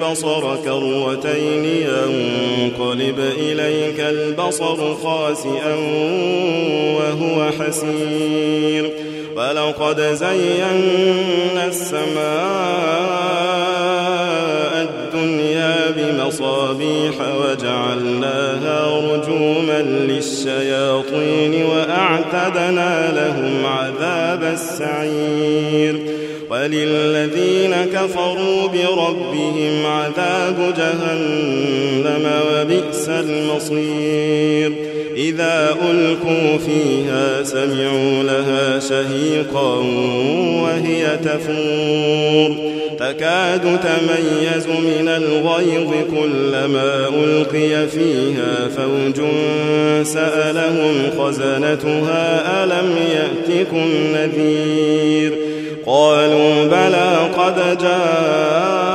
البصر 0.00 0.56
كروتين 0.64 1.64
ينقلب 1.64 3.18
إليك 3.38 4.00
البصر 4.00 4.94
خاسئا 4.94 5.74
وهو 6.96 7.50
حسير. 7.60 8.90
ولقد 9.36 10.00
زينا 10.00 11.66
السماء 11.66 12.10
الدنيا 14.88 15.76
بمصابيح 15.96 17.14
وجعلناها 17.40 18.78
رجوما 19.12 19.82
للشياطين 19.82 21.64
وأعتدنا 21.64 23.12
لهم 23.12 23.66
عذاب 23.66 24.42
السعير. 24.52 26.19
وللذين 26.50 27.74
كفروا 27.94 28.68
بربهم 28.68 29.86
عذاب 29.86 30.74
جهنم 30.76 32.30
وبئس 32.52 33.08
المصير. 33.08 34.72
إذا 35.16 35.76
ألقوا 35.90 36.58
فيها 36.58 37.42
سمعوا 37.42 38.22
لها 38.22 38.80
شهيقا 38.80 39.76
وهي 40.62 41.18
تفور. 41.24 42.56
تكاد 42.98 43.60
تميز 43.60 44.66
من 44.66 45.08
الغيظ 45.08 45.90
كلما 46.10 47.08
ألقي 47.08 47.88
فيها 47.88 48.68
فوج 48.76 49.26
سألهم 50.02 50.94
خزنتها 51.18 52.64
ألم 52.64 52.96
يأتكم 53.14 53.88
نذير. 54.14 55.49
قالوا 55.86 56.64
بلى 56.64 57.16
قد 57.38 57.78
جاءنا 57.82 58.92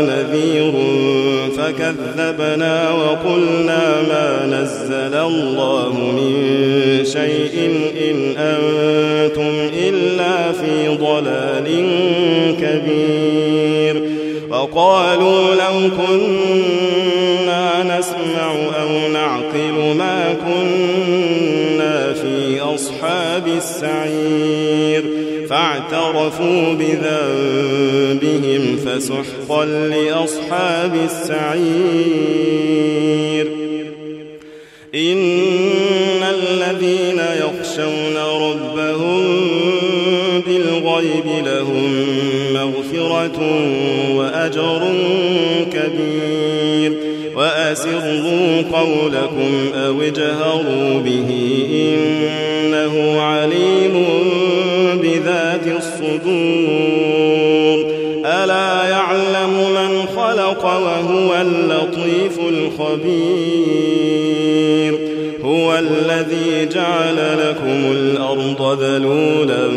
نذير 0.00 0.72
فكذبنا 1.56 2.90
وقلنا 2.90 4.02
ما 4.08 4.46
نزل 4.46 5.14
الله 5.14 5.92
من 5.92 6.34
شيء 7.04 7.70
إن 8.10 8.16
أنتم 8.38 9.54
إلا 9.78 10.52
في 10.52 10.96
ضلال 10.96 11.66
كبير 12.60 13.94
وقالوا 14.50 15.54
لو 15.54 15.90
كنا 15.96 17.64
نسمع 17.98 18.52
أو 18.80 18.90
نعقل 19.12 19.76
ما 19.98 20.34
كنا 20.44 20.77
أصحاب 23.38 23.56
السعير. 23.56 25.02
فاعترفوا 25.50 26.72
بذنبهم 26.74 28.62
فسحقا 28.86 29.64
لأصحاب 29.64 30.94
السعير. 31.04 31.58
إن 34.94 36.22
الذين 36.22 37.20
يخشون 37.38 38.16
ربهم 38.16 39.22
بالغيب 40.46 41.26
لهم 41.46 42.06
مغفرة 42.54 43.40
وأجر 44.14 44.82
كبير. 45.72 46.97
وأسروا 47.68 48.62
قولكم 48.72 49.52
أو 49.74 50.02
اجهروا 50.02 51.00
به 51.04 51.30
إنه 51.72 53.20
عليم 53.20 54.04
بذات 55.02 55.66
الصدور. 55.76 56.98
ألا 58.24 58.88
يعلم 58.88 59.52
من 59.74 60.06
خلق 60.16 60.64
وهو 60.64 61.34
اللطيف 61.40 62.38
الخبير. 62.48 63.78
هو 65.44 65.78
الذي 65.78 66.68
جعل 66.74 67.16
لكم 67.16 67.92
الأرض 67.92 68.82
ذلولا 68.82 69.68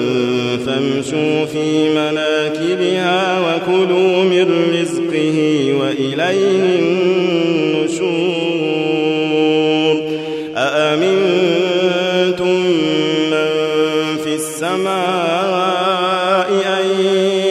فامشوا 0.65 1.45
في 1.45 1.89
مناكبها 1.89 3.39
وكلوا 3.39 4.23
من 4.23 4.47
رزقه 4.79 5.37
وإليه 5.79 7.30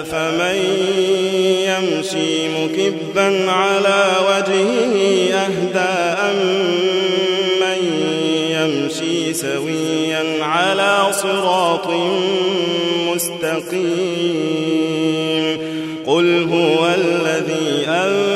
أفمن 0.00 0.56
يمشي 1.68 2.48
مكبا 2.48 3.50
على 3.50 4.04
وجهه 4.28 4.94
أهدى 5.34 5.94
أم 6.30 6.36
من 7.60 7.80
يمشي 8.50 9.34
سويا 9.34 10.44
على 10.44 11.06
صراط 11.12 11.88
مستقيم 13.14 14.66
قل 16.06 16.48
هو 16.52 16.86
الذي 16.94 17.86
أنزل 17.88 18.35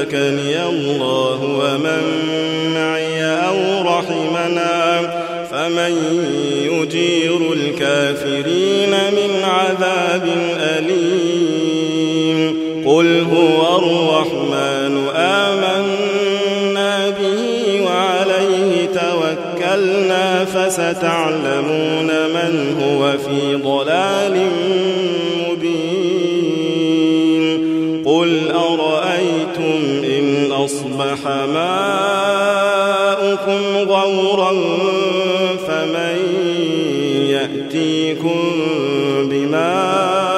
أهلكني 0.00 0.64
الله 0.66 1.40
ومن 1.42 2.02
معي 2.74 3.24
أو 3.24 3.82
رحمنا 3.82 5.00
فمن 5.50 5.92
يجير 6.64 7.52
الكافرين 7.52 8.90
من 8.90 9.44
عذاب 9.44 10.28
أليم 10.78 12.40
قل 12.86 13.26
هو 13.32 13.78
الرحمن 13.78 15.08
آمنا 15.16 17.08
به 17.10 17.80
وعليه 17.84 18.86
توكلنا 18.86 20.44
فستعلمون 20.44 22.06
من 22.06 22.52
هو 22.82 23.00
في 23.18 23.54
ضلال 23.54 24.36
مبين 25.48 26.20
قل 28.06 28.50
أرأيتم 28.50 28.99
أصبح 31.20 31.32
ماؤكم 31.46 33.10
غورا 33.90 34.52
فمن 35.66 36.18
يأتيكم 37.28 38.40
بماء 39.30 40.29